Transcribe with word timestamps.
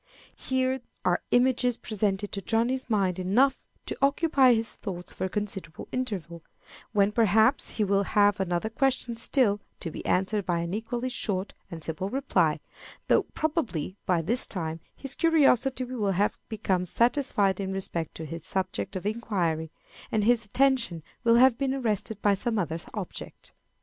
Here 0.35 0.81
are 1.05 1.21
images 1.29 1.77
presented 1.77 2.31
to 2.31 2.41
Johnny's 2.41 2.89
mind 2.89 3.19
enough 3.19 3.63
to 3.85 3.95
occupy 4.01 4.55
his 4.55 4.73
thoughts 4.73 5.13
for 5.13 5.25
a 5.25 5.29
considerable 5.29 5.87
interval, 5.91 6.41
when 6.91 7.11
perhaps 7.11 7.73
he 7.75 7.83
will 7.83 8.01
have 8.01 8.39
another 8.39 8.71
question 8.71 9.15
still, 9.15 9.59
to 9.79 9.91
be 9.91 10.03
answered 10.07 10.43
by 10.43 10.61
an 10.61 10.73
equally 10.73 11.09
short 11.09 11.53
and 11.69 11.83
simple 11.83 12.09
reply; 12.09 12.59
though, 13.09 13.21
probably, 13.35 13.95
by 14.07 14.23
this 14.23 14.47
time 14.47 14.79
his 14.95 15.13
curiosity 15.13 15.83
will 15.83 16.13
have 16.13 16.39
become 16.49 16.87
satisfied 16.87 17.59
in 17.59 17.71
respect 17.71 18.15
to 18.15 18.25
his 18.25 18.43
subject 18.43 18.95
of 18.95 19.05
inquiry, 19.05 19.69
and 20.11 20.23
his 20.23 20.45
attention 20.45 21.03
will 21.23 21.35
have 21.35 21.59
been 21.59 21.75
arrested 21.75 22.19
by 22.23 22.33
some 22.33 22.57
other 22.57 22.79
object. 22.95 23.53